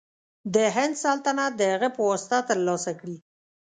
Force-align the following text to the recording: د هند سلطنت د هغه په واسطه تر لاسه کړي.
د 0.53 0.55
هند 0.75 0.93
سلطنت 1.03 1.51
د 1.57 1.61
هغه 1.73 1.89
په 1.95 2.01
واسطه 2.09 2.37
تر 2.49 2.57
لاسه 2.67 2.91
کړي. 2.99 3.17